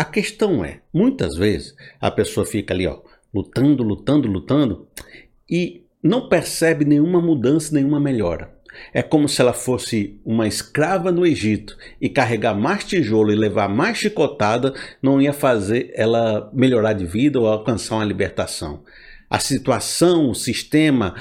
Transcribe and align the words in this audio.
A 0.00 0.04
questão 0.04 0.64
é, 0.64 0.80
muitas 0.94 1.36
vezes 1.36 1.74
a 2.00 2.10
pessoa 2.10 2.46
fica 2.46 2.72
ali, 2.72 2.86
ó, 2.86 3.00
lutando, 3.34 3.82
lutando, 3.82 4.26
lutando 4.28 4.88
e 5.46 5.84
não 6.02 6.26
percebe 6.26 6.86
nenhuma 6.86 7.20
mudança, 7.20 7.74
nenhuma 7.74 8.00
melhora. 8.00 8.50
É 8.94 9.02
como 9.02 9.28
se 9.28 9.42
ela 9.42 9.52
fosse 9.52 10.18
uma 10.24 10.48
escrava 10.48 11.12
no 11.12 11.26
Egito 11.26 11.76
e 12.00 12.08
carregar 12.08 12.54
mais 12.54 12.82
tijolo 12.82 13.30
e 13.30 13.34
levar 13.36 13.68
mais 13.68 13.98
chicotada 13.98 14.72
não 15.02 15.20
ia 15.20 15.34
fazer 15.34 15.92
ela 15.94 16.50
melhorar 16.54 16.94
de 16.94 17.04
vida 17.04 17.38
ou 17.38 17.46
alcançar 17.46 17.96
uma 17.96 18.04
libertação. 18.06 18.82
A 19.28 19.38
situação, 19.38 20.30
o 20.30 20.34
sistema, 20.34 21.14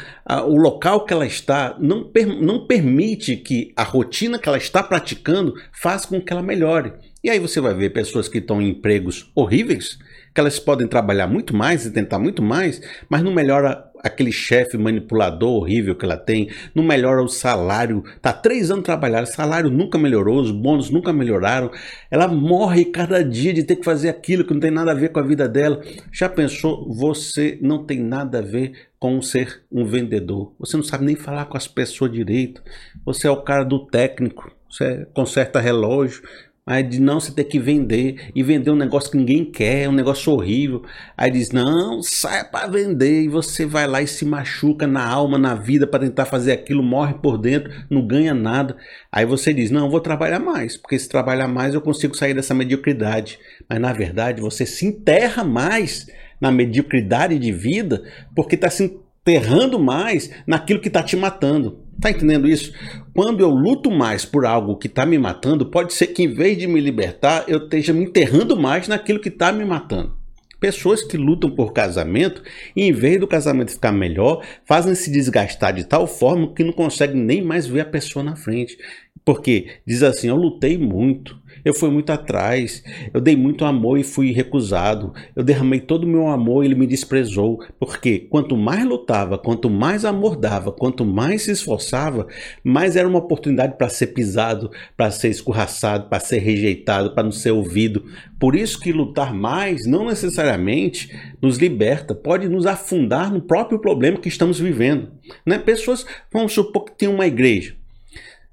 o 0.48 0.56
local 0.56 1.04
que 1.04 1.12
ela 1.12 1.26
está 1.26 1.76
não, 1.82 2.10
não 2.42 2.66
permite 2.66 3.36
que 3.36 3.74
a 3.76 3.84
rotina 3.84 4.40
que 4.40 4.48
ela 4.48 4.58
está 4.58 4.82
praticando 4.82 5.54
faça 5.74 6.08
com 6.08 6.22
que 6.22 6.32
ela 6.32 6.42
melhore. 6.42 6.94
E 7.22 7.30
aí 7.30 7.38
você 7.38 7.60
vai 7.60 7.74
ver 7.74 7.90
pessoas 7.90 8.30
que 8.30 8.38
estão 8.38 8.62
em 8.62 8.70
empregos 8.70 9.30
horríveis, 9.36 10.00
que 10.34 10.40
elas 10.40 10.58
podem 10.58 10.88
trabalhar 10.88 11.28
muito 11.28 11.56
mais 11.56 11.86
e 11.86 11.92
tentar 11.92 12.18
muito 12.18 12.42
mais, 12.42 12.82
mas 13.10 13.22
não 13.22 13.34
melhora 13.34 13.90
aquele 14.02 14.32
chefe 14.32 14.78
manipulador 14.78 15.50
horrível 15.50 15.96
que 15.96 16.06
ela 16.06 16.16
tem, 16.16 16.50
não 16.74 16.84
melhora 16.84 17.22
o 17.22 17.28
salário, 17.28 18.04
tá 18.22 18.32
três 18.32 18.72
anos 18.72 18.86
trabalhando, 18.86 19.26
salário 19.26 19.70
nunca 19.70 19.98
melhorou, 19.98 20.40
os 20.40 20.52
bônus 20.52 20.90
nunca 20.90 21.12
melhoraram, 21.12 21.70
ela 22.10 22.28
morre 22.28 22.86
cada 22.86 23.22
dia 23.22 23.54
de 23.54 23.64
ter 23.64 23.76
que 23.76 23.84
fazer 23.84 24.08
aquilo 24.08 24.46
que 24.46 24.54
não 24.54 24.62
tem 24.62 24.72
nada 24.72 24.92
a 24.92 24.96
ver 24.96 25.10
com 25.10 25.20
a 25.20 25.24
vida 25.24 25.48
dela. 25.48 25.82
Já 26.12 26.30
pensou? 26.30 26.90
Você 26.94 27.60
não 27.62 27.84
tem 27.84 28.00
nada 28.00 28.40
a 28.40 28.42
ver 28.42 28.72
com 28.98 29.22
ser 29.22 29.64
um 29.72 29.86
vendedor. 29.86 30.54
Você 30.60 30.78
não 30.78 30.84
sabe 30.84 31.06
nem 31.06 31.16
falar 31.16 31.46
com 31.46 31.58
as 31.58 31.68
pessoas 31.68 32.12
direito. 32.12 32.62
Você 33.06 33.28
é 33.28 33.32
o 33.32 33.42
cara 33.42 33.64
do 33.64 33.86
técnico. 33.88 34.52
Você 34.70 35.08
conserta 35.14 35.60
relógio, 35.60 36.22
Aí 36.70 36.84
de 36.84 37.02
não, 37.02 37.20
você 37.20 37.32
ter 37.32 37.46
que 37.46 37.58
vender 37.58 38.30
e 38.36 38.44
vender 38.44 38.70
um 38.70 38.76
negócio 38.76 39.10
que 39.10 39.18
ninguém 39.18 39.44
quer, 39.44 39.90
um 39.90 39.92
negócio 39.92 40.32
horrível. 40.32 40.84
Aí 41.18 41.32
diz: 41.32 41.50
"Não, 41.50 42.00
saia 42.04 42.46
para 42.46 42.68
vender" 42.68 43.24
e 43.24 43.28
você 43.28 43.66
vai 43.66 43.88
lá 43.88 44.04
e 44.04 44.08
se 44.08 44.24
machuca 44.24 44.86
na 44.86 45.04
alma, 45.04 45.40
na 45.40 45.56
vida 45.56 45.88
para 45.88 46.06
tentar 46.06 46.26
fazer 46.26 46.52
aquilo, 46.52 46.84
morre 46.84 47.16
por 47.16 47.40
dentro, 47.40 47.74
não 47.90 48.06
ganha 48.06 48.36
nada. 48.36 48.78
Aí 49.12 49.26
você 49.26 49.52
diz: 49.52 49.72
"Não, 49.72 49.90
vou 49.90 50.00
trabalhar 50.00 50.38
mais, 50.38 50.78
porque 50.78 51.00
se 51.00 51.10
trabalhar 51.10 51.48
mais 51.48 51.74
eu 51.74 51.82
consigo 51.82 52.16
sair 52.16 52.36
dessa 52.36 52.54
mediocridade". 52.54 53.40
Mas 53.68 53.82
na 53.82 53.92
verdade, 53.92 54.40
você 54.40 54.64
se 54.64 54.86
enterra 54.86 55.44
mais 55.44 56.06
na 56.40 56.52
mediocridade 56.52 57.40
de 57.40 57.52
vida, 57.52 58.04
porque 58.36 58.54
está 58.54 58.70
se 58.70 58.84
enterrando 58.84 59.80
mais 59.80 60.30
naquilo 60.46 60.80
que 60.80 60.88
está 60.88 61.02
te 61.02 61.18
matando. 61.18 61.89
Tá 62.02 62.10
entendendo 62.10 62.48
isso? 62.48 62.74
Quando 63.14 63.42
eu 63.42 63.50
luto 63.50 63.92
mais 63.92 64.24
por 64.24 64.46
algo 64.46 64.78
que 64.78 64.88
está 64.88 65.06
me 65.06 65.18
matando, 65.18 65.66
pode 65.66 65.94
ser 65.94 66.08
que 66.08 66.24
em 66.24 66.34
vez 66.34 66.58
de 66.58 66.66
me 66.66 66.80
libertar, 66.80 67.44
eu 67.48 67.64
esteja 67.64 67.92
me 67.92 68.06
enterrando 68.06 68.56
mais 68.58 68.88
naquilo 68.88 69.20
que 69.20 69.30
está 69.30 69.52
me 69.52 69.66
matando. 69.66 70.18
Pessoas 70.60 71.04
que 71.04 71.16
lutam 71.18 71.50
por 71.50 71.72
casamento 71.72 72.44
e 72.76 72.84
em 72.84 72.92
vez 72.92 73.20
do 73.20 73.28
casamento 73.28 73.72
ficar 73.72 73.94
melhor, 73.94 74.46
fazem 74.66 74.94
se 74.94 75.10
desgastar 75.10 75.74
de 75.74 75.86
tal 75.86 76.06
forma 76.06 76.54
que 76.54 76.64
não 76.64 76.74
conseguem 76.74 77.22
nem 77.22 77.42
mais 77.42 77.66
ver 77.66 77.82
a 77.82 77.86
pessoa 77.86 78.24
na 78.24 78.36
frente. 78.36 78.78
Porque 79.24 79.68
diz 79.86 80.04
assim: 80.04 80.28
Eu 80.28 80.36
lutei 80.36 80.78
muito, 80.78 81.40
eu 81.64 81.74
fui 81.74 81.90
muito 81.90 82.12
atrás, 82.12 82.84
eu 83.14 83.20
dei 83.20 83.36
muito 83.36 83.66
amor 83.66 83.98
e 83.98 84.04
fui 84.04 84.32
recusado, 84.32 85.14
eu 85.36 85.44
derramei 85.44 85.80
todo 85.80 86.04
o 86.04 86.08
meu 86.08 86.28
amor 86.28 86.64
e 86.64 86.68
ele 86.68 86.76
me 86.76 86.88
desprezou. 86.88 87.60
Porque 87.80 88.20
quanto 88.20 88.56
mais 88.56 88.86
lutava, 88.86 89.38
quanto 89.38 89.70
mais 89.70 90.06
amor 90.06 90.36
dava, 90.36 90.72
quanto 90.72 91.06
mais 91.06 91.44
se 91.44 91.52
esforçava, 91.52 92.28
mais 92.64 92.96
era 92.96 93.08
uma 93.08 93.20
oportunidade 93.20 93.78
para 93.78 93.90
ser 93.90 94.08
pisado, 94.08 94.72
para 94.96 95.12
ser 95.12 95.30
escorraçado, 95.30 96.10
para 96.10 96.20
ser 96.20 96.40
rejeitado, 96.40 97.14
para 97.14 97.24
não 97.24 97.32
ser 97.32 97.52
ouvido. 97.52 98.06
Por 98.40 98.56
isso 98.56 98.80
que 98.80 98.92
lutar 98.92 99.34
mais 99.34 99.86
não 99.86 100.08
necessariamente 100.08 101.10
nos 101.42 101.58
liberta, 101.58 102.16
pode 102.16 102.48
nos 102.48 102.66
afundar 102.66 103.32
no 103.32 103.42
próprio 103.42 103.80
problema 103.80 104.18
que 104.18 104.30
estamos 104.30 104.60
vivendo. 104.60 105.12
Né? 105.46 105.58
Pessoas, 105.58 106.06
vamos 106.32 106.54
supor 106.54 106.86
que 106.86 106.98
tem 106.98 107.10
uma 107.10 107.28
igreja. 107.28 107.79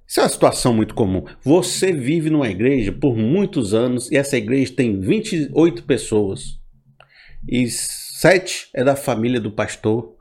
Isso 0.06 0.20
é 0.20 0.22
uma 0.22 0.28
situação 0.28 0.72
muito 0.72 0.94
comum. 0.94 1.24
Você 1.42 1.92
vive 1.92 2.30
numa 2.30 2.48
igreja 2.48 2.92
por 2.92 3.16
muitos 3.16 3.74
anos 3.74 4.10
e 4.10 4.16
essa 4.16 4.36
igreja 4.36 4.72
tem 4.72 5.00
28 5.00 5.82
pessoas. 5.82 6.60
E 7.48 7.68
sete 7.68 8.68
é 8.72 8.84
da 8.84 8.94
família 8.94 9.40
do 9.40 9.50
pastor. 9.50 10.14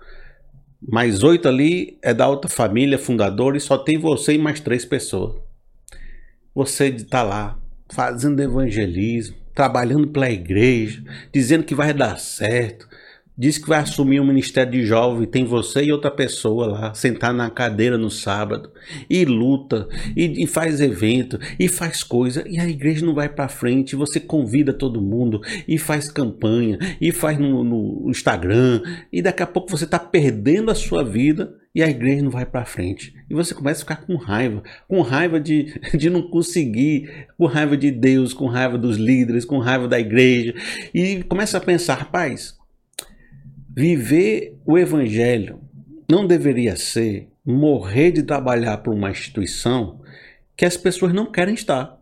Mais 0.81 1.24
oito 1.24 1.47
ali 1.47 2.00
é 2.01 2.13
da 2.13 2.28
outra 2.28 2.50
família 2.50 2.97
fundadora 2.97 3.57
e 3.57 3.62
só 3.62 3.78
tem 3.78 3.97
você 3.97 4.34
e 4.34 4.38
mais 4.38 4.59
três 4.59 4.84
pessoas. 4.84 5.35
Você 6.53 6.88
está 6.88 7.22
lá 7.22 7.59
fazendo 7.90 8.41
evangelismo, 8.41 9.35
trabalhando 9.53 10.07
pela 10.07 10.29
igreja, 10.29 11.03
dizendo 11.31 11.63
que 11.63 11.75
vai 11.75 11.94
dar 11.94 12.18
certo, 12.19 12.88
Diz 13.38 13.57
que 13.57 13.68
vai 13.68 13.79
assumir 13.79 14.22
o 14.22 14.25
ministério 14.25 14.72
de 14.72 14.85
jovem, 14.85 15.28
tem 15.28 15.44
você 15.44 15.84
e 15.84 15.91
outra 15.91 16.09
pessoa 16.09 16.68
lá, 16.68 16.94
sentar 16.94 17.34
na 17.34 17.50
cadeira 17.50 17.97
no 17.97 18.09
sábado, 18.09 18.72
e 19.09 19.25
luta, 19.25 19.90
e, 20.16 20.44
e 20.44 20.47
faz 20.47 20.79
evento, 20.79 21.38
e 21.59 21.68
faz 21.68 22.01
coisa, 22.01 22.45
e 22.47 22.57
a 22.57 22.68
igreja 22.68 23.06
não 23.06 23.13
vai 23.13 23.28
para 23.28 23.50
frente, 23.50 23.94
você 23.94 24.22
convida 24.22 24.72
todo 24.72 25.01
mundo, 25.01 25.41
e 25.68 25.78
faz 25.78 26.09
campanha, 26.09 26.79
e 27.01 27.12
faz 27.12 27.38
no, 27.38 27.62
no 27.62 28.09
Instagram, 28.09 28.81
e 29.12 29.22
daqui 29.22 29.44
a 29.44 29.47
pouco 29.47 29.69
você 29.69 29.84
está 29.84 30.00
perdendo 30.00 30.72
a 30.72 30.75
sua 30.75 31.03
vida 31.03 31.53
e 31.75 31.84
a 31.84 31.90
igreja 31.90 32.24
não 32.24 32.31
vai 32.31 32.45
para 32.45 32.63
frente. 32.63 33.13
E 33.29 33.34
você 33.34 33.53
começa 33.53 33.79
a 33.79 33.84
ficar 33.84 34.06
com 34.06 34.16
raiva, 34.16 34.63
com 34.88 35.01
raiva 35.01 35.41
de, 35.41 35.78
de 35.94 36.09
não 36.09 36.22
conseguir, 36.22 37.28
com 37.38 37.47
raiva 37.47 37.75
de 37.75 37.91
Deus, 37.91 38.34
com 38.34 38.47
raiva 38.47 38.78
dos 38.78 38.95
líderes, 38.95 39.44
com 39.44 39.59
raiva 39.59 39.90
da 39.90 40.00
igreja, 40.00 40.53
e 40.94 41.22
começa 41.24 41.57
a 41.57 41.62
pensar, 41.62 41.95
rapaz, 41.95 42.56
Viver 43.78 44.58
o 44.66 44.78
evangelho 44.78 45.59
não 46.09 46.25
deveria 46.25 46.78
ser 46.78 47.28
morrer 47.46 48.12
de 48.12 48.24
trabalhar 48.24 48.78
para 48.78 48.94
uma 48.94 49.12
instituição 49.12 50.00
que 50.56 50.63
as 50.63 50.78
pessoas 50.78 51.13
não 51.13 51.30
querem 51.30 51.53
estar. 51.53 52.02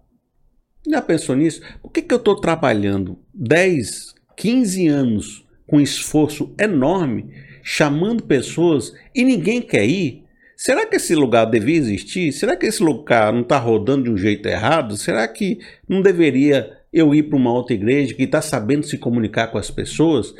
Já 0.88 1.02
pensou 1.02 1.36
nisso? 1.36 1.62
Por 1.82 1.92
que, 1.92 2.04
que 2.04 2.14
eu 2.14 2.20
estou 2.20 2.40
trabalhando 2.40 3.18
10, 3.34 4.14
15 4.38 4.88
anos 4.88 5.48
com 5.66 5.82
esforço 5.82 6.54
enorme, 6.60 7.34
chamando 7.64 8.22
pessoas 8.22 8.94
e 9.16 9.24
ninguém 9.24 9.60
quer 9.60 9.88
ir? 9.88 10.26
Será 10.56 10.86
que 10.86 10.98
esse 10.98 11.16
lugar 11.16 11.46
devia 11.46 11.78
existir? 11.78 12.32
Será 12.34 12.56
que 12.56 12.68
esse 12.68 12.84
lugar 12.84 13.34
não 13.34 13.42
está 13.42 13.58
rodando 13.58 14.04
de 14.04 14.12
um 14.12 14.18
jeito 14.18 14.48
errado? 14.48 14.96
Será 14.96 15.28
que 15.28 15.58
não 15.90 16.04
deveria 16.04 16.72
eu 16.94 17.16
ir 17.16 17.24
para 17.24 17.38
uma 17.38 17.52
outra 17.52 17.74
igreja 17.74 18.14
que 18.14 18.22
está 18.22 18.44
sabendo 18.44 18.86
se 18.86 19.00
comunicar 19.00 19.48
com 19.48 19.58
as 19.58 19.72
pessoas? 19.72 20.36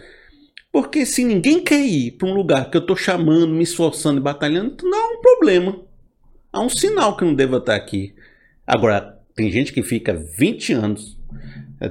Porque 0.74 1.06
se 1.06 1.24
ninguém 1.24 1.64
quer 1.64 1.86
ir 1.86 2.14
para 2.14 2.28
um 2.28 2.34
lugar 2.34 2.72
que 2.72 2.76
eu 2.76 2.82
estou 2.82 2.96
chamando, 2.96 3.54
me 3.54 3.62
esforçando 3.62 4.20
e 4.20 4.24
batalhando, 4.24 4.76
não 4.82 4.98
há 4.98 5.14
um 5.14 5.22
problema. 5.22 5.80
Há 6.52 6.62
um 6.62 6.68
sinal 6.68 7.16
que 7.16 7.24
não 7.24 7.36
deva 7.36 7.58
estar 7.58 7.76
aqui. 7.76 8.16
Agora, 8.66 9.20
tem 9.36 9.52
gente 9.52 9.72
que 9.72 9.84
fica 9.84 10.16
20 10.16 10.74
anos. 10.74 11.16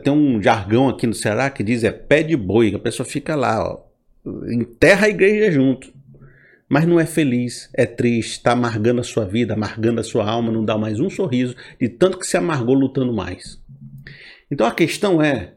Tem 0.02 0.12
um 0.12 0.42
jargão 0.42 0.88
aqui 0.88 1.06
no 1.06 1.14
Ceará 1.14 1.48
que 1.48 1.62
diz 1.62 1.84
é 1.84 1.92
pé 1.92 2.24
de 2.24 2.36
boi. 2.36 2.74
A 2.74 2.78
pessoa 2.80 3.06
fica 3.06 3.36
lá, 3.36 3.62
ó, 3.62 3.84
enterra 4.48 5.06
a 5.06 5.10
igreja 5.10 5.52
junto. 5.52 5.92
Mas 6.68 6.84
não 6.84 6.98
é 6.98 7.06
feliz, 7.06 7.70
é 7.74 7.86
triste, 7.86 8.32
está 8.32 8.50
amargando 8.50 9.00
a 9.00 9.04
sua 9.04 9.24
vida, 9.24 9.54
amargando 9.54 10.00
a 10.00 10.04
sua 10.04 10.28
alma, 10.28 10.50
não 10.50 10.64
dá 10.64 10.76
mais 10.76 10.98
um 10.98 11.08
sorriso, 11.08 11.54
de 11.78 11.88
tanto 11.88 12.18
que 12.18 12.26
se 12.26 12.36
amargou 12.36 12.74
lutando 12.74 13.12
mais. 13.12 13.62
Então 14.50 14.66
a 14.66 14.72
questão 14.72 15.22
é: 15.22 15.52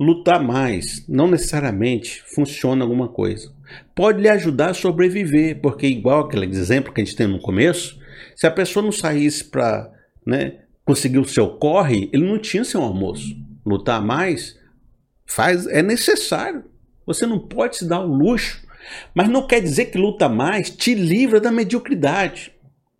lutar 0.00 0.42
mais 0.42 1.04
não 1.06 1.28
necessariamente 1.28 2.22
funciona 2.34 2.82
alguma 2.82 3.08
coisa. 3.08 3.52
Pode 3.94 4.22
lhe 4.22 4.28
ajudar 4.30 4.70
a 4.70 4.74
sobreviver, 4.74 5.60
porque 5.60 5.86
igual 5.86 6.20
aquele 6.20 6.46
exemplo 6.46 6.92
que 6.92 7.02
a 7.02 7.04
gente 7.04 7.14
tem 7.14 7.26
no 7.26 7.38
começo, 7.38 8.00
se 8.34 8.46
a 8.46 8.50
pessoa 8.50 8.82
não 8.82 8.90
saísse 8.90 9.44
para 9.44 9.92
né, 10.26 10.60
conseguir 10.86 11.18
o 11.18 11.28
seu 11.28 11.50
corre, 11.50 12.08
ele 12.14 12.26
não 12.26 12.38
tinha 12.38 12.64
seu 12.64 12.80
almoço. 12.80 13.36
Lutar 13.64 14.02
mais 14.02 14.58
faz 15.26 15.66
é 15.66 15.82
necessário. 15.82 16.64
Você 17.06 17.26
não 17.26 17.38
pode 17.38 17.76
se 17.76 17.86
dar 17.86 18.00
o 18.00 18.14
luxo, 18.14 18.66
mas 19.14 19.28
não 19.28 19.46
quer 19.46 19.60
dizer 19.60 19.86
que 19.86 19.98
luta 19.98 20.28
mais 20.28 20.70
te 20.70 20.94
livra 20.94 21.38
da 21.40 21.52
mediocridade. 21.52 22.52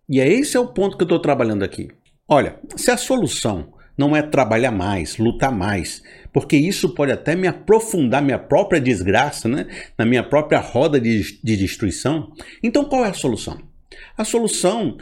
E 0.09 0.21
é 0.21 0.29
esse 0.29 0.57
é 0.57 0.61
o 0.61 0.69
ponto 0.69 0.97
que 0.99 1.03
eu 1.03 1.07
estou 1.07 1.19
trabalhando 1.19 1.63
aqui. 1.63 1.89
Olha, 2.29 2.61
se 2.77 2.91
a 2.91 2.97
solução 2.97 3.73
não 4.01 4.17
é 4.17 4.23
trabalhar 4.23 4.71
mais, 4.71 5.19
lutar 5.19 5.53
mais, 5.53 6.03
porque 6.33 6.57
isso 6.57 6.95
pode 6.95 7.13
até 7.13 7.37
me 7.37 7.47
aprofundar 7.47 8.23
minha 8.23 8.39
própria 8.39 8.81
desgraça, 8.81 9.47
né? 9.47 9.67
na 9.99 10.07
minha 10.07 10.23
própria 10.23 10.59
roda 10.59 10.99
de, 10.99 11.39
de 11.45 11.57
destruição. 11.57 12.33
Então 12.63 12.87
qual 12.87 13.05
é 13.05 13.11
a 13.11 13.13
solução? 13.13 13.61
A 14.17 14.25
solução, 14.25 14.97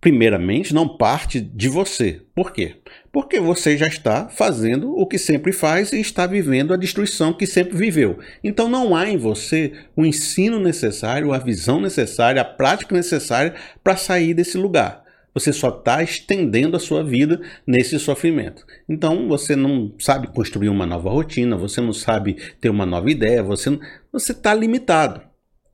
primeiramente, 0.00 0.74
não 0.74 0.96
parte 0.96 1.40
de 1.40 1.68
você. 1.68 2.20
Por 2.34 2.52
quê? 2.52 2.74
Porque 3.12 3.38
você 3.38 3.78
já 3.78 3.86
está 3.86 4.28
fazendo 4.28 4.90
o 4.90 5.06
que 5.06 5.18
sempre 5.18 5.52
faz 5.52 5.92
e 5.92 6.00
está 6.00 6.26
vivendo 6.26 6.74
a 6.74 6.76
destruição 6.76 7.32
que 7.32 7.46
sempre 7.46 7.76
viveu. 7.76 8.18
Então 8.42 8.68
não 8.68 8.96
há 8.96 9.08
em 9.08 9.16
você 9.16 9.72
o 9.94 10.04
ensino 10.04 10.58
necessário, 10.58 11.32
a 11.32 11.38
visão 11.38 11.80
necessária, 11.80 12.42
a 12.42 12.44
prática 12.44 12.92
necessária 12.92 13.54
para 13.84 13.96
sair 13.96 14.34
desse 14.34 14.58
lugar. 14.58 15.05
Você 15.36 15.52
só 15.52 15.68
está 15.68 16.02
estendendo 16.02 16.78
a 16.78 16.80
sua 16.80 17.04
vida 17.04 17.38
nesse 17.66 17.98
sofrimento. 17.98 18.64
Então 18.88 19.28
você 19.28 19.54
não 19.54 19.92
sabe 19.98 20.28
construir 20.28 20.70
uma 20.70 20.86
nova 20.86 21.10
rotina, 21.10 21.58
você 21.58 21.78
não 21.78 21.92
sabe 21.92 22.38
ter 22.58 22.70
uma 22.70 22.86
nova 22.86 23.10
ideia, 23.10 23.42
você 23.42 23.78
você 24.10 24.32
está 24.32 24.54
limitado. 24.54 25.20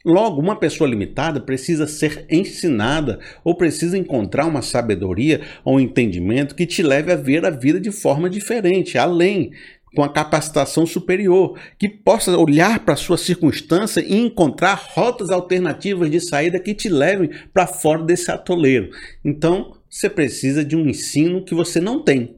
Logo, 0.04 0.40
uma 0.40 0.56
pessoa 0.56 0.90
limitada 0.90 1.40
precisa 1.40 1.86
ser 1.86 2.26
ensinada 2.28 3.20
ou 3.44 3.54
precisa 3.54 3.96
encontrar 3.96 4.46
uma 4.46 4.62
sabedoria 4.62 5.42
ou 5.64 5.76
um 5.76 5.80
entendimento 5.80 6.56
que 6.56 6.66
te 6.66 6.82
leve 6.82 7.12
a 7.12 7.16
ver 7.16 7.46
a 7.46 7.50
vida 7.50 7.78
de 7.78 7.92
forma 7.92 8.28
diferente, 8.28 8.98
além 8.98 9.52
com 9.94 10.02
a 10.02 10.08
capacitação 10.08 10.86
superior, 10.86 11.58
que 11.78 11.88
possa 11.88 12.36
olhar 12.36 12.80
para 12.80 12.94
a 12.94 12.96
sua 12.96 13.18
circunstância 13.18 14.00
e 14.00 14.16
encontrar 14.16 14.74
rotas 14.74 15.30
alternativas 15.30 16.10
de 16.10 16.20
saída 16.20 16.58
que 16.58 16.74
te 16.74 16.88
levem 16.88 17.30
para 17.52 17.66
fora 17.66 18.02
desse 18.02 18.30
atoleiro. 18.30 18.90
Então, 19.24 19.76
você 19.88 20.08
precisa 20.08 20.64
de 20.64 20.76
um 20.76 20.88
ensino 20.88 21.44
que 21.44 21.54
você 21.54 21.80
não 21.80 22.02
tem. 22.02 22.36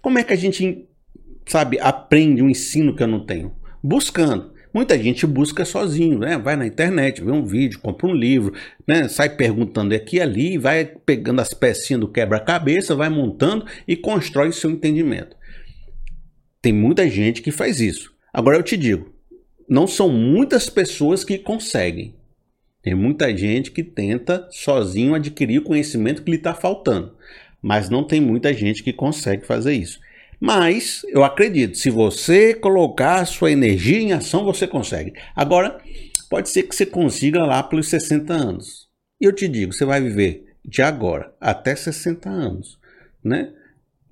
Como 0.00 0.18
é 0.18 0.24
que 0.24 0.32
a 0.32 0.36
gente, 0.36 0.86
sabe, 1.46 1.78
aprende 1.80 2.42
um 2.42 2.48
ensino 2.48 2.94
que 2.94 3.02
eu 3.02 3.08
não 3.08 3.26
tenho? 3.26 3.52
Buscando. 3.82 4.54
Muita 4.72 4.98
gente 5.02 5.26
busca 5.26 5.64
sozinho, 5.64 6.18
né? 6.18 6.36
Vai 6.36 6.54
na 6.54 6.66
internet, 6.66 7.24
vê 7.24 7.30
um 7.30 7.46
vídeo, 7.46 7.80
compra 7.80 8.06
um 8.06 8.14
livro, 8.14 8.52
né? 8.86 9.08
Sai 9.08 9.30
perguntando 9.30 9.94
aqui 9.94 10.16
e 10.16 10.20
ali, 10.20 10.58
vai 10.58 10.84
pegando 10.84 11.40
as 11.40 11.54
pecinhas 11.54 12.00
do 12.00 12.08
quebra-cabeça, 12.08 12.94
vai 12.94 13.08
montando 13.08 13.64
e 13.88 13.96
constrói 13.96 14.52
seu 14.52 14.70
entendimento. 14.70 15.34
Tem 16.60 16.72
muita 16.72 17.08
gente 17.08 17.42
que 17.42 17.50
faz 17.50 17.80
isso. 17.80 18.14
Agora 18.32 18.56
eu 18.56 18.62
te 18.62 18.76
digo, 18.76 19.14
não 19.68 19.86
são 19.86 20.08
muitas 20.08 20.68
pessoas 20.68 21.24
que 21.24 21.38
conseguem. 21.38 22.14
Tem 22.82 22.94
muita 22.94 23.36
gente 23.36 23.72
que 23.72 23.82
tenta 23.82 24.46
sozinho 24.50 25.14
adquirir 25.14 25.58
o 25.58 25.64
conhecimento 25.64 26.22
que 26.22 26.30
lhe 26.30 26.36
está 26.36 26.54
faltando. 26.54 27.16
Mas 27.60 27.90
não 27.90 28.04
tem 28.04 28.20
muita 28.20 28.54
gente 28.54 28.82
que 28.82 28.92
consegue 28.92 29.44
fazer 29.44 29.72
isso. 29.72 29.98
Mas 30.38 31.02
eu 31.08 31.24
acredito, 31.24 31.76
se 31.76 31.90
você 31.90 32.54
colocar 32.54 33.24
sua 33.24 33.50
energia 33.50 33.98
em 33.98 34.12
ação, 34.12 34.44
você 34.44 34.66
consegue. 34.66 35.14
Agora, 35.34 35.80
pode 36.28 36.48
ser 36.48 36.64
que 36.64 36.76
você 36.76 36.86
consiga 36.86 37.44
lá 37.44 37.62
pelos 37.62 37.88
60 37.88 38.32
anos. 38.32 38.86
E 39.20 39.24
eu 39.24 39.32
te 39.32 39.48
digo, 39.48 39.72
você 39.72 39.84
vai 39.84 40.00
viver 40.00 40.44
de 40.64 40.82
agora 40.82 41.34
até 41.40 41.74
60 41.74 42.28
anos, 42.28 42.78
né? 43.24 43.52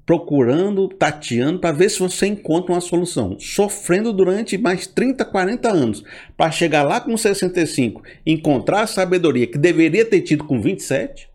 Procurando, 0.06 0.88
tateando 0.88 1.58
para 1.58 1.72
ver 1.72 1.88
se 1.88 1.98
você 1.98 2.26
encontra 2.26 2.72
uma 2.72 2.80
solução, 2.80 3.38
sofrendo 3.38 4.12
durante 4.12 4.58
mais 4.58 4.86
30, 4.86 5.24
40 5.24 5.70
anos, 5.70 6.04
para 6.36 6.50
chegar 6.50 6.82
lá 6.82 7.00
com 7.00 7.16
65, 7.16 8.02
encontrar 8.26 8.82
a 8.82 8.86
sabedoria 8.86 9.46
que 9.46 9.58
deveria 9.58 10.04
ter 10.04 10.20
tido 10.20 10.44
com 10.44 10.60
27. 10.60 11.28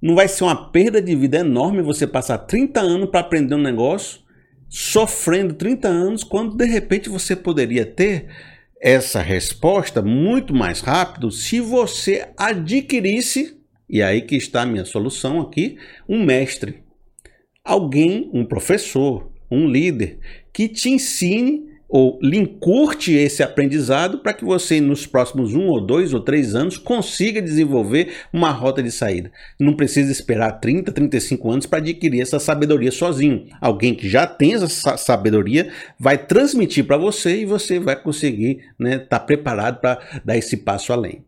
Não 0.00 0.14
vai 0.14 0.28
ser 0.28 0.44
uma 0.44 0.70
perda 0.70 1.00
de 1.02 1.14
vida 1.14 1.38
enorme 1.38 1.82
você 1.82 2.06
passar 2.06 2.38
30 2.38 2.80
anos 2.80 3.10
para 3.10 3.20
aprender 3.20 3.54
um 3.54 3.62
negócio, 3.62 4.20
sofrendo 4.68 5.54
30 5.54 5.88
anos, 5.88 6.24
quando 6.24 6.56
de 6.56 6.64
repente 6.64 7.08
você 7.08 7.34
poderia 7.34 7.84
ter 7.84 8.26
essa 8.80 9.20
resposta 9.20 10.02
muito 10.02 10.54
mais 10.54 10.80
rápido 10.80 11.30
se 11.30 11.60
você 11.60 12.28
adquirisse, 12.36 13.56
e 13.88 14.02
aí 14.02 14.22
que 14.22 14.34
está 14.34 14.62
a 14.62 14.66
minha 14.66 14.84
solução 14.84 15.40
aqui, 15.40 15.76
um 16.08 16.24
mestre 16.24 16.82
alguém, 17.64 18.30
um 18.32 18.44
professor, 18.44 19.30
um 19.50 19.66
líder, 19.66 20.18
que 20.52 20.68
te 20.68 20.90
ensine 20.90 21.70
ou 21.88 22.18
lhe 22.22 22.38
encurte 22.38 23.12
esse 23.12 23.42
aprendizado 23.42 24.20
para 24.20 24.32
que 24.32 24.46
você, 24.46 24.80
nos 24.80 25.06
próximos 25.06 25.52
um 25.52 25.66
ou 25.66 25.78
dois 25.78 26.14
ou 26.14 26.20
três 26.20 26.54
anos, 26.54 26.78
consiga 26.78 27.42
desenvolver 27.42 28.14
uma 28.32 28.50
rota 28.50 28.82
de 28.82 28.90
saída. 28.90 29.30
Não 29.60 29.76
precisa 29.76 30.10
esperar 30.10 30.52
30, 30.52 30.90
35 30.90 31.50
anos 31.50 31.66
para 31.66 31.80
adquirir 31.80 32.22
essa 32.22 32.38
sabedoria 32.38 32.90
sozinho. 32.90 33.46
Alguém 33.60 33.94
que 33.94 34.08
já 34.08 34.26
tem 34.26 34.54
essa 34.54 34.96
sabedoria 34.96 35.70
vai 35.98 36.16
transmitir 36.16 36.86
para 36.86 36.96
você 36.96 37.42
e 37.42 37.44
você 37.44 37.78
vai 37.78 37.94
conseguir 37.94 38.52
estar 38.52 38.74
né, 38.78 38.98
tá 38.98 39.20
preparado 39.20 39.78
para 39.78 40.00
dar 40.24 40.38
esse 40.38 40.56
passo 40.56 40.94
além. 40.94 41.22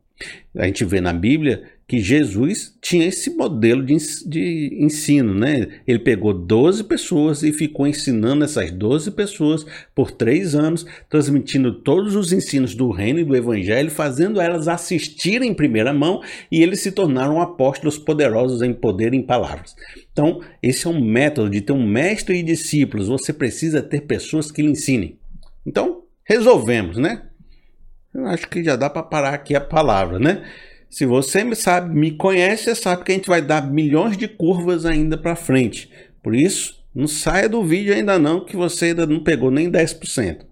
A 0.57 0.65
gente 0.65 0.85
vê 0.85 1.01
na 1.01 1.13
Bíblia 1.13 1.65
que 1.87 2.01
Jesus 2.01 2.75
tinha 2.81 3.07
esse 3.07 3.31
modelo 3.37 3.85
de, 3.85 3.97
de 4.27 4.79
ensino, 4.81 5.35
né? 5.35 5.81
Ele 5.87 5.99
pegou 5.99 6.33
12 6.33 6.85
pessoas 6.85 7.43
e 7.43 7.53
ficou 7.53 7.87
ensinando 7.87 8.45
essas 8.45 8.71
12 8.71 9.11
pessoas 9.11 9.67
por 9.95 10.11
três 10.11 10.55
anos, 10.55 10.87
transmitindo 11.11 11.81
todos 11.83 12.17
os 12.17 12.33
ensinos 12.33 12.75
do 12.75 12.91
reino 12.91 13.19
e 13.19 13.25
do 13.25 13.37
evangelho, 13.37 13.91
fazendo 13.91 14.41
elas 14.41 14.67
assistirem 14.67 15.51
em 15.51 15.55
primeira 15.55 15.93
mão 15.93 16.23
e 16.51 16.63
eles 16.63 16.81
se 16.81 16.91
tornaram 16.91 17.41
apóstolos 17.41 17.99
poderosos 17.99 18.63
em 18.63 18.73
poder 18.73 19.13
e 19.13 19.19
em 19.19 19.23
palavras. 19.23 19.77
Então, 20.11 20.41
esse 20.63 20.87
é 20.87 20.91
um 20.91 21.05
método 21.05 21.51
de 21.51 21.61
ter 21.61 21.73
um 21.73 21.87
mestre 21.87 22.39
e 22.39 22.43
discípulos. 22.43 23.09
Você 23.09 23.33
precisa 23.33 23.83
ter 23.83 24.03
pessoas 24.03 24.51
que 24.51 24.63
lhe 24.63 24.71
ensinem. 24.71 25.19
Então, 25.67 26.03
resolvemos, 26.25 26.97
né? 26.97 27.23
Eu 28.15 28.27
acho 28.27 28.49
que 28.49 28.63
já 28.63 28.77
dá 28.77 28.89
para 28.89 29.03
parar 29.03 29.35
aqui 29.35 29.55
a 29.55 29.61
palavra, 29.61 30.19
né? 30.19 30.45
Se 30.95 31.05
você 31.05 31.43
me 31.43 31.57
sabe, 31.57 31.93
me 31.93 32.13
conhece, 32.13 32.67
você 32.67 32.75
sabe 32.77 33.03
que 33.03 33.11
a 33.11 33.15
gente 33.17 33.27
vai 33.27 33.43
dar 33.43 33.69
milhões 33.69 34.17
de 34.17 34.29
curvas 34.29 34.87
ainda 34.87 35.19
para 35.19 35.35
frente. 35.35 35.91
Por 36.23 36.37
isso, 36.37 36.85
não 36.95 37.09
saia 37.09 37.49
do 37.49 37.65
vídeo 37.65 37.93
ainda 37.93 38.17
não, 38.17 38.45
que 38.45 38.57
você 38.57 38.85
ainda 38.85 39.05
não 39.05 39.19
pegou 39.19 39.51
nem 39.51 39.69
10%. 39.69 40.43